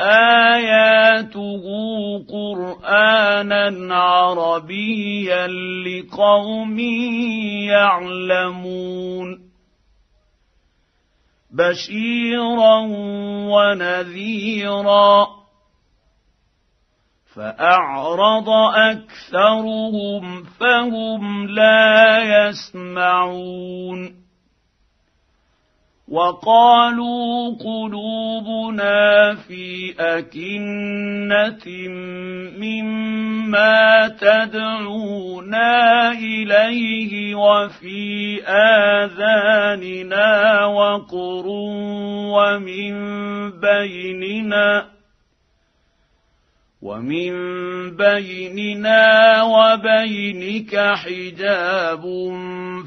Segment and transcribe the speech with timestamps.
[0.00, 1.62] آياته
[2.28, 5.46] قرآنا عربيا
[5.86, 6.78] لقوم
[7.68, 9.44] يعلمون
[11.50, 12.78] بشيرا
[13.54, 15.26] ونذيرا
[17.34, 22.18] فأعرض أكثرهم فهم لا
[22.48, 24.23] يسمعون
[26.08, 31.88] وقالوا قلوبنا في أكنة
[32.58, 38.42] مما تدعونا إليه وفي
[39.02, 41.44] آذاننا وقر
[42.36, 42.94] ومن
[43.60, 44.93] بيننا
[46.84, 47.32] ومن
[47.96, 52.02] بيننا وبينك حجاب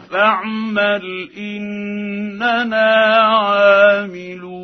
[0.09, 4.58] فاعمل إننا عاملون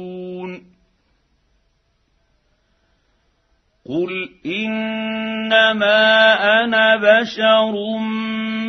[3.90, 7.74] قل انما أنا بشر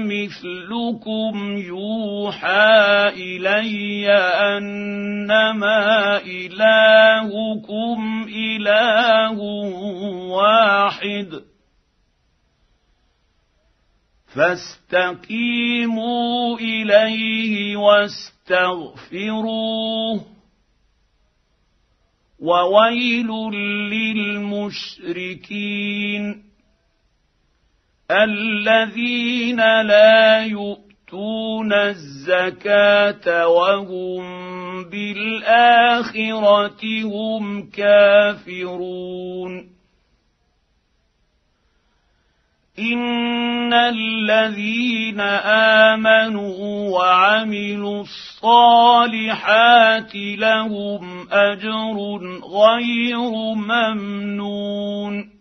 [0.03, 4.11] مثلكم يوحى الي
[4.59, 9.39] انما الهكم اله
[10.31, 11.31] واحد
[15.15, 19.15] فاستقيموا اليه واستغفروه
[22.45, 23.28] وويل
[24.45, 26.45] للمشركين
[28.11, 34.25] الذين لا يؤتون الزكاة وهم
[34.84, 39.74] بالآخرة هم كافرون.
[42.79, 45.20] إن الذين
[45.90, 48.23] آمنوا وعملوا الصالحات
[50.37, 51.97] لهم أجر
[52.45, 55.35] غير ممنون.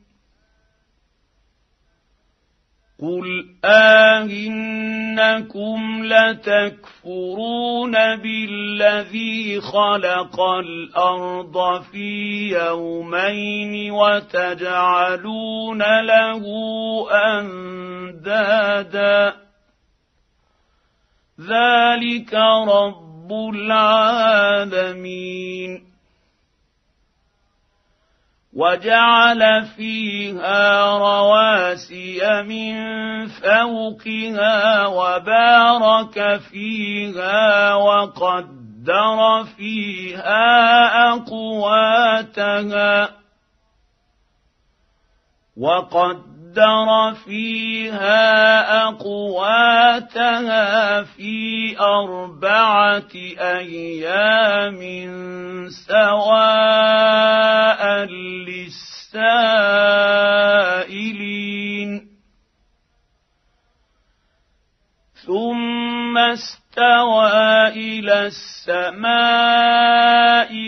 [3.03, 4.93] قل آهنكم
[6.05, 16.43] لتكفرون بالذي خلق الأرض في يومين وتجعلون له
[17.39, 19.03] أندادا
[21.47, 22.33] ذلك
[22.67, 25.13] رب العالمين
[28.55, 32.73] وجعل فيها رواسي من
[33.27, 43.09] فوقها وبارك فيها وقدر فيها اقواتها
[45.57, 46.42] وقدر
[47.13, 48.23] فيها
[48.87, 50.53] اقواتها
[51.03, 54.81] في اربعه أيام
[55.87, 57.03] سواء
[58.45, 58.93] للسائلين
[65.25, 69.13] ثم استوى إلى السماء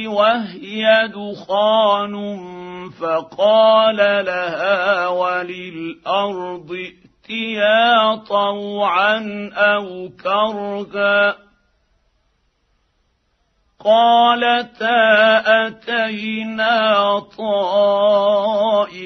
[0.08, 2.16] وهي دخان
[2.90, 11.38] فقال لها وللأرض ائتيا طوعا أو كرها
[13.80, 14.98] قالتا
[15.68, 19.06] أتينا طائعين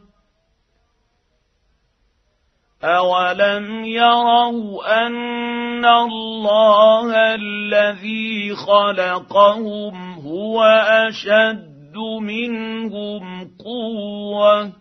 [2.83, 10.63] اولم يروا ان الله الذي خلقهم هو
[11.07, 14.71] اشد منهم قوه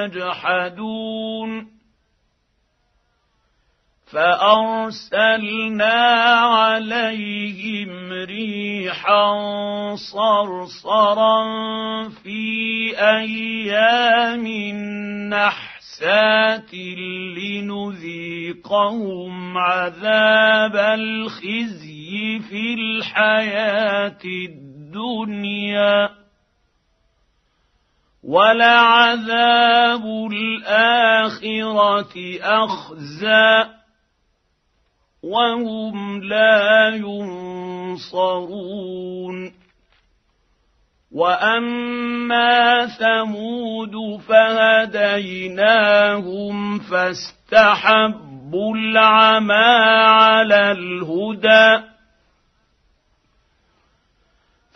[0.04, 1.71] يجحدون
[4.12, 5.94] فأرسلنا
[6.40, 9.32] عليهم ريحا
[9.94, 11.42] صرصرا
[12.08, 14.46] في أيام
[15.28, 16.74] نحسات
[17.38, 26.10] لنذيقهم عذاب الخزي في الحياة الدنيا
[28.22, 33.81] ولعذاب الآخرة اخزي
[35.22, 38.42] وهم لا ينصرون.
[41.12, 45.58] وأما ثمود فهديناهم
[46.78, 49.74] فاستحبوا العمى
[50.04, 51.92] على الهدى.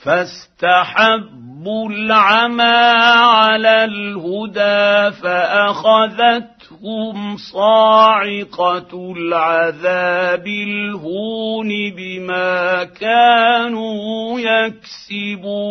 [0.05, 2.77] فاستحبوا العمى
[3.17, 15.69] على الهدى فاخذت تاخذهم صاعقه العذاب الهون بما كانوا يكسبون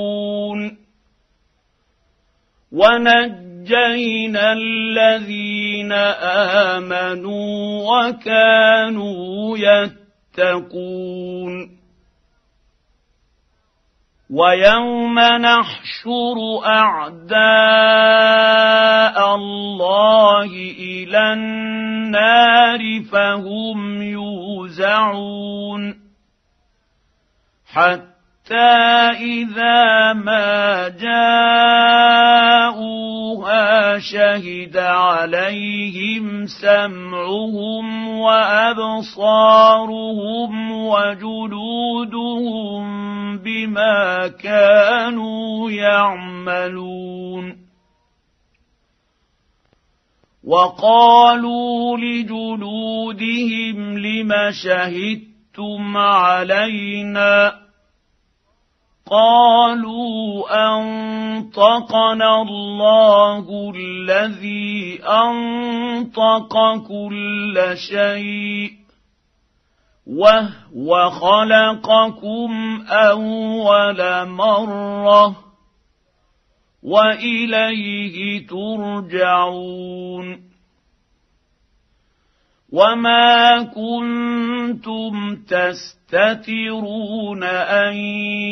[2.72, 5.92] ونجينا الذين
[6.72, 9.58] امنوا وكانوا
[10.38, 11.06] يتقون
[14.36, 17.36] ويوم نحشر أعداء
[19.36, 25.96] الله إلى النار فهم يوزعون
[27.74, 28.76] حتى
[29.24, 32.46] إذا ما جاءوها
[34.00, 39.32] شهد عليهم سمعهم وأبصارهم
[40.72, 42.26] وجلودهم
[43.46, 47.58] بما كانوا يعملون.
[50.44, 57.66] وقالوا لجلودهم لم شهدتم علينا؟
[59.12, 60.46] قالوا
[60.78, 68.85] أنطقنا الله الذي أنطق كل شيء.
[70.08, 75.36] وهو خلقكم اول مره
[76.84, 80.28] واليه ترجعون
[82.76, 87.94] وما كنتم تستترون ان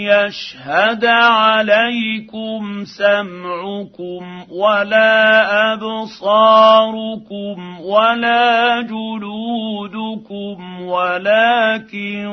[0.07, 12.23] يشهد عليكم سمعكم ولا ابصاركم ولا جلودكم ولكن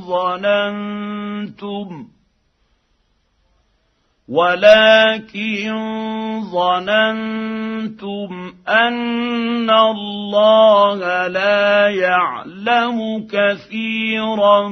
[0.00, 1.88] ظننتم
[4.30, 5.70] ولكن
[6.52, 8.30] ظننتم
[8.68, 14.68] أن الله لا يعلم كثيرا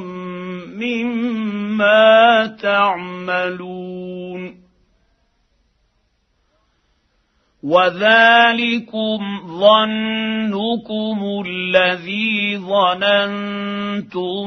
[0.76, 3.88] مما تعملون.
[7.62, 9.18] وذلكم
[9.60, 14.46] ظنكم الذي ظننتم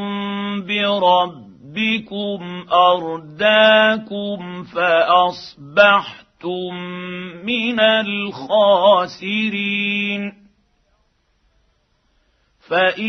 [0.61, 6.23] بربكم ربكم ارداكم فاصبحتم
[7.45, 7.79] من
[8.59, 9.41] الخاسرين
[12.69, 13.03] فان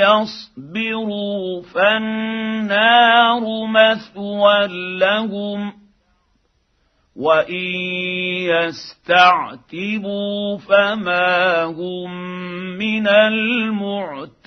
[0.00, 4.66] يصبروا فالنار مثوى
[4.98, 5.72] لهم
[7.16, 7.54] وان
[9.64, 12.10] يستعتبوا فما هم
[12.78, 14.46] من المعتبين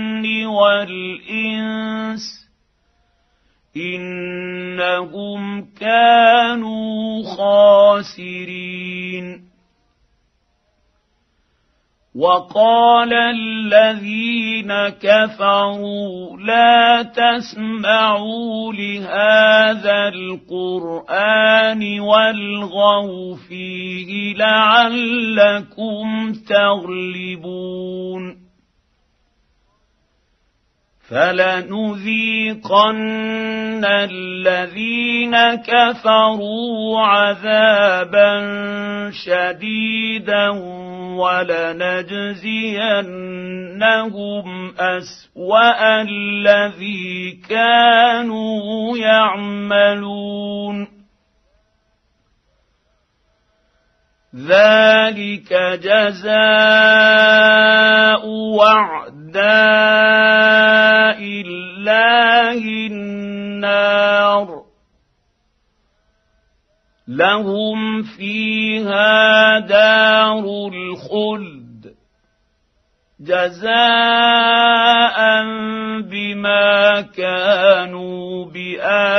[0.61, 2.41] والإنس
[3.77, 9.51] إنهم كانوا خاسرين.
[12.15, 28.40] وقال الذين كفروا لا تسمعوا لهذا القرآن والغوا فيه لعلكم تغلبون.
[31.11, 32.61] فلنذيقن
[33.85, 38.31] الذين كفروا عذابا
[39.11, 40.49] شديدا
[41.19, 42.33] ولنجزينهم
[44.79, 50.87] اسوا الذي كانوا يعملون
[54.35, 55.53] ذلك
[55.83, 57.11] جزاء
[59.35, 62.57] وعداء الله
[62.87, 64.61] النار.
[67.07, 71.93] لهم فيها دار الخلد.
[73.19, 73.71] جزاء
[76.01, 79.11] بما كانوا بآياتنا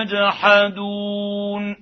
[0.00, 1.81] يجحدون.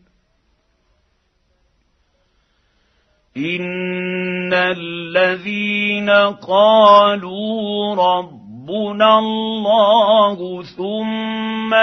[3.37, 6.09] ان الذين
[6.47, 11.73] قالوا ربنا الله ثم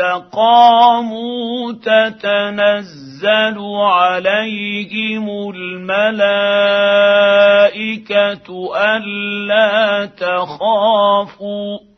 [0.00, 6.00] استقاموا تتنزل عليهم الملائكه
[8.76, 11.89] الا تخافوا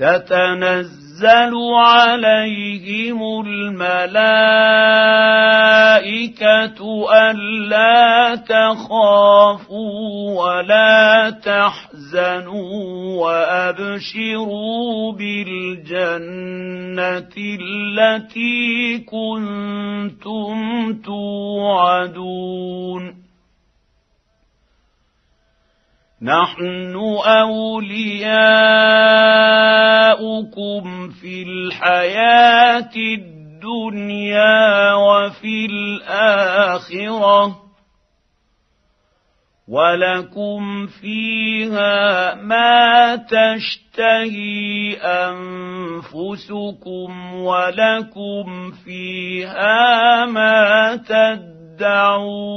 [0.00, 4.30] تتنزل عليهم الملائكة
[7.12, 9.90] ألا تخافوا
[10.40, 12.72] ولا تحزنوا
[13.20, 16.40] وأبشروا بالجنة
[17.36, 20.58] التي كنتم
[21.04, 22.40] توعدون
[26.22, 27.80] نحن أولياؤكم
[31.08, 37.56] في الحياة الدنيا وفي الآخرة.
[39.68, 44.94] ولكم فيها ما تشتهي
[45.30, 46.54] أنفسكم
[47.34, 50.96] ولكم فيها ما
[51.76, 52.50] تدعون.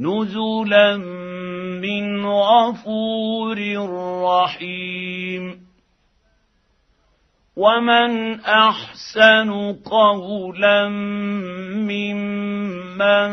[0.00, 0.96] نزلا
[1.80, 3.58] من غفور
[4.24, 5.66] رحيم.
[7.56, 10.88] ومن أحسن قولا
[11.88, 13.28] ممن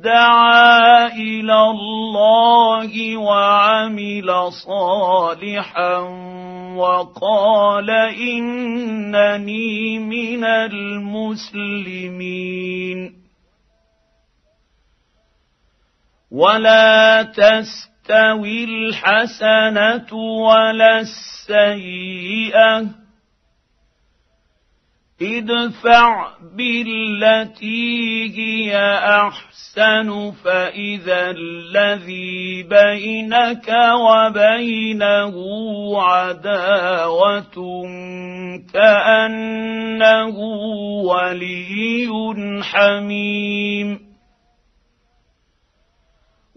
[0.00, 5.98] دعا إلى الله وعمل صالحا
[6.76, 11.62] وقال إنني من المسلمين.
[16.32, 22.86] ولا تستوي الحسنه ولا السيئه
[25.22, 35.34] ادفع بالتي هي احسن فاذا الذي بينك وبينه
[36.02, 37.56] عداوه
[38.72, 40.38] كانه
[41.04, 42.08] ولي
[42.62, 44.11] حميم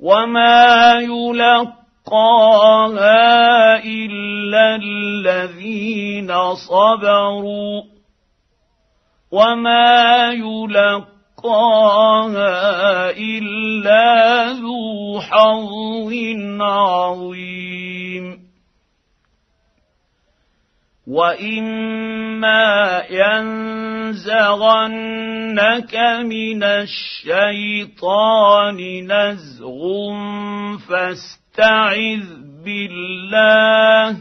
[0.05, 1.73] وما يلقاها
[3.83, 7.81] الا الذين صبروا
[9.31, 11.49] وما يلقاها
[13.09, 16.13] الا ذو حظ
[16.61, 18.44] عظيم
[21.07, 24.25] واما ينزغنك
[26.25, 28.27] من الشيطان
[29.11, 29.81] نزغ
[30.89, 32.25] فاستعذ
[32.65, 34.17] بالله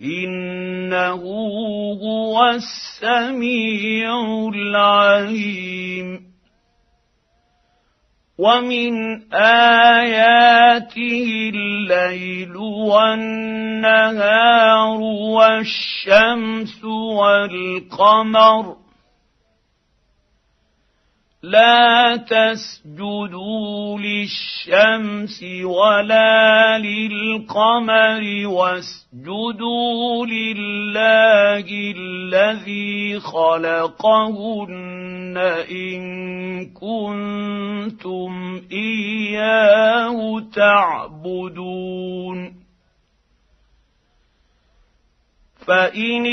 [0.00, 1.22] انه
[2.02, 4.10] هو السميع
[4.54, 6.29] العليم
[8.40, 8.92] ومن
[9.34, 12.56] آياته الليل
[12.92, 14.20] والنهار
[15.36, 18.76] والشمس والقمر
[21.42, 31.66] لا تسجدوا للشمس ولا للقمر واسجدوا لله
[31.96, 34.89] الذي خلقهن
[35.36, 36.00] ان
[36.66, 42.54] كنتم اياه تعبدون
[45.66, 46.26] فان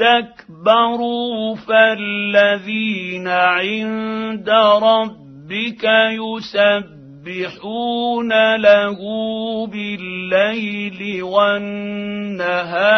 [0.00, 4.50] اسْتَكْبَرُوا فَالَّذِينَ عِندَ
[4.82, 5.84] رَبِّكَ
[6.20, 8.98] يُسَبِّحُونَ لَهُ
[9.66, 12.88] بِاللَّيْلِ وَالنَّهَارِ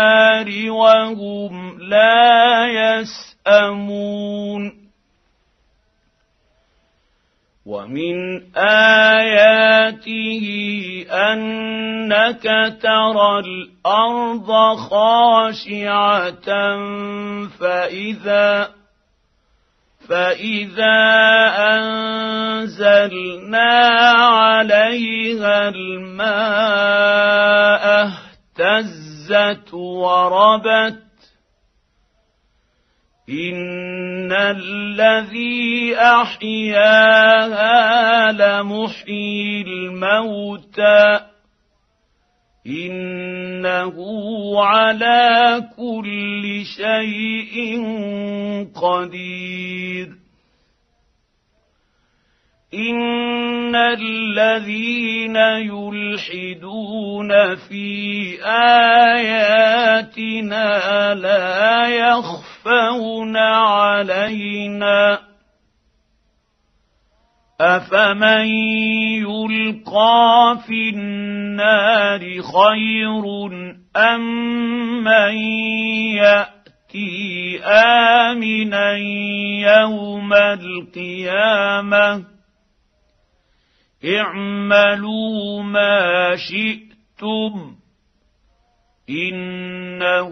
[0.70, 4.81] وَهُمْ لَا يَسْأَمُونَ
[7.66, 10.46] ومن آياته
[11.10, 12.42] أنك
[12.82, 16.48] ترى الأرض خاشعة
[17.60, 18.68] فإذا
[20.08, 21.00] فإذا
[21.74, 23.70] أنزلنا
[24.10, 27.02] عليها الماء
[28.58, 31.11] اهتزت وربت
[33.28, 37.52] ان الذي احياها
[38.32, 41.20] لمحيي الموتى
[42.66, 43.94] انه
[44.64, 47.82] على كل شيء
[48.74, 50.08] قدير
[52.74, 55.36] ان الذين
[55.70, 58.38] يلحدون في
[59.14, 59.54] اياتنا
[61.14, 65.18] لا يخفون يخفون علينا.
[67.60, 68.46] افمن
[69.22, 73.24] يلقى في النار خير
[73.96, 75.34] ام من
[76.16, 78.92] ياتي امنا
[79.62, 82.24] يوم القيامه
[84.04, 87.81] اعملوا ما شئتم
[89.10, 90.30] انه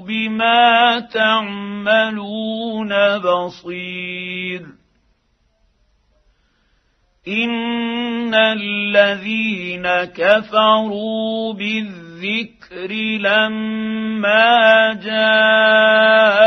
[0.00, 4.66] بما تعملون بصير
[7.28, 16.42] ان الذين كفروا بالذكر لما جاءهم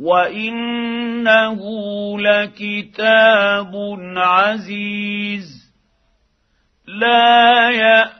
[0.00, 1.60] وانه
[2.20, 3.72] لكتاب
[4.16, 5.60] عزيز
[6.86, 8.19] لا يأتي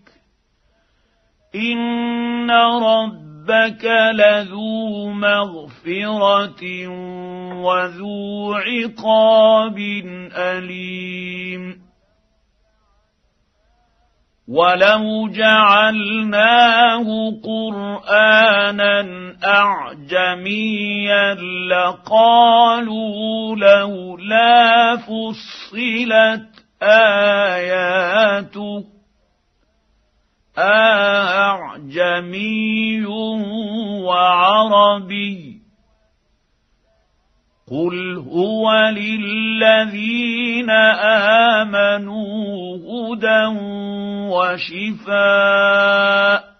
[1.55, 6.87] ان ربك لذو مغفره
[7.63, 9.77] وذو عقاب
[10.35, 11.81] اليم
[14.47, 17.07] ولو جعلناه
[17.43, 19.05] قرانا
[19.43, 21.33] اعجميا
[21.69, 26.47] لقالوا لولا فصلت
[26.83, 28.21] اياته
[30.57, 32.25] اعجمي
[34.05, 35.61] وعربي
[37.71, 40.69] قل هو للذين
[41.59, 43.45] امنوا هدى
[45.07, 46.51] وشفاء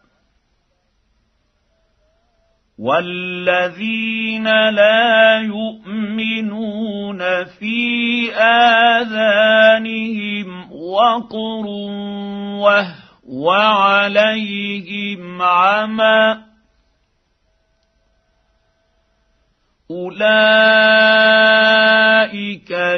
[2.80, 8.32] والذين لا يؤمنون في
[9.02, 9.72] اذانهم
[10.72, 11.66] وقر
[12.58, 13.01] وهو
[13.50, 16.38] عليهم عمى
[19.92, 20.32] أولئك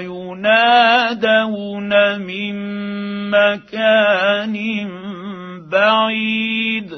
[0.02, 2.56] ينادون من
[3.30, 4.56] مكان
[5.70, 6.90] بعيد.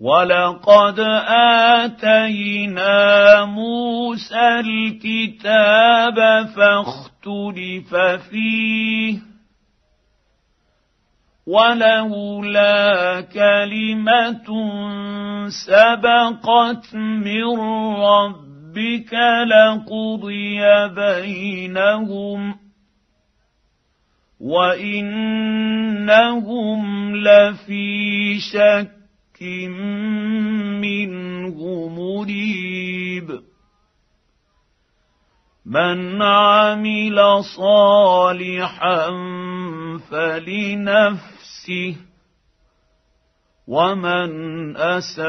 [0.00, 1.00] ولقد
[1.80, 7.94] آتينا موسى الكتاب فاختلف
[8.30, 9.33] فيه.
[11.46, 14.48] ولولا كلمة
[15.48, 17.60] سبقت من
[18.00, 22.54] ربك لقضي بينهم
[24.40, 25.46] وإنهم
[27.16, 29.42] لفي شك
[30.80, 33.40] منه مريب.
[35.66, 39.10] من عمل صالحا
[40.10, 41.33] فلنفسه
[43.66, 45.24] ومن أساء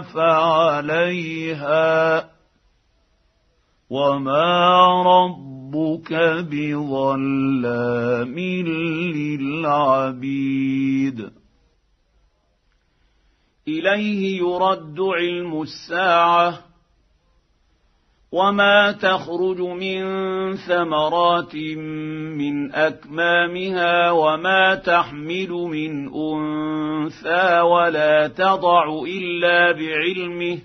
[0.00, 1.90] فعليها
[3.90, 6.12] وما ربك
[6.50, 8.38] بظلام
[9.58, 11.30] للعبيد.
[13.68, 16.70] إليه يرد علم الساعة
[18.32, 20.02] وما تخرج من
[20.56, 30.58] ثمرات من اكمامها وما تحمل من انثى ولا تضع الا بعلمه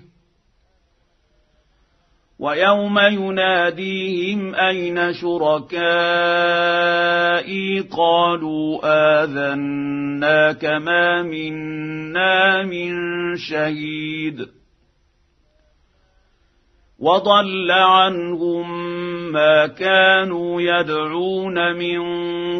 [2.38, 5.80] ويوم يناديهم اين شركائي
[7.80, 8.80] قالوا
[9.24, 12.92] اذناك ما منا من
[13.36, 14.55] شهيد
[16.98, 18.92] وضل عنهم
[19.32, 22.00] ما كانوا يدعون من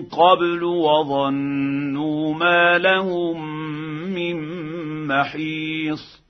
[0.02, 3.66] قبل وظنوا ما لهم
[4.14, 4.36] من
[5.06, 6.26] محيص.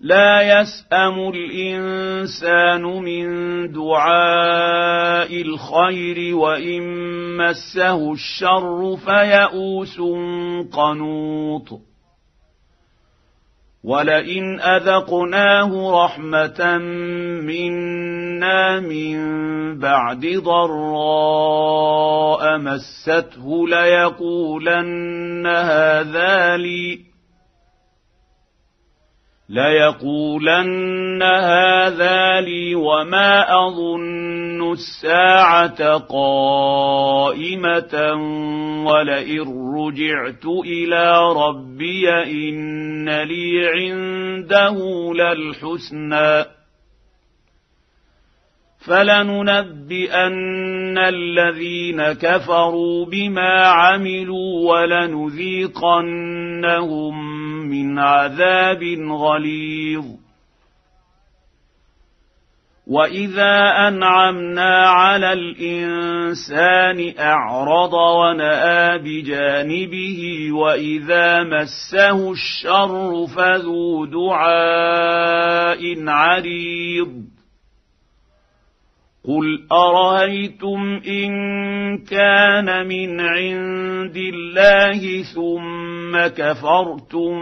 [0.00, 3.26] لا يسأم الإنسان من
[3.72, 6.82] دعاء الخير وإن
[7.36, 10.00] مسه الشر فيئوس
[10.72, 11.93] قنوط.
[13.84, 16.78] ولئن اذقناه رحمه
[17.44, 19.18] منا من
[19.78, 21.78] بعد ضراء
[22.58, 27.13] مسته ليقولن هذا لي
[29.48, 37.54] ليقولن هذا لي وما اظن الساعة قائمه
[38.86, 44.76] ولئن رجعت إلى ربي ان لي عنده
[45.14, 46.44] للحسنى
[48.86, 50.18] فلننبئن
[50.98, 55.94] الذين كفروا بما عملوا ولنذيقنهم
[57.64, 60.04] من عذاب غليظ.
[62.86, 77.33] وإذا أنعمنا على الإنسان أعرض ونأى بجانبه وإذا مسه الشر فذو دعاء عريض.
[79.28, 81.32] قل ارايتم ان
[81.98, 87.32] كان من عند الله ثم كفرتم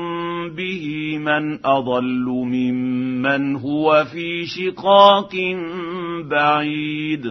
[0.56, 5.32] به من اضل ممن هو في شقاق
[6.30, 7.24] بعيد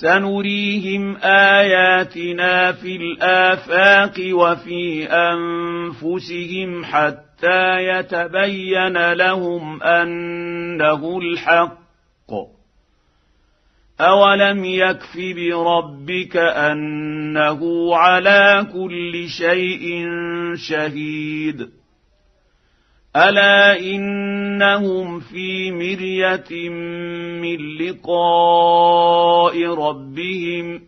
[0.00, 11.78] سنريهم اياتنا في الافاق وفي انفسهم حتى حتى يتبين لهم انه الحق.
[14.00, 20.04] اولم يكف بربك انه على كل شيء
[20.54, 21.68] شهيد.
[23.16, 26.68] الا انهم في مريه
[27.40, 30.87] من لقاء ربهم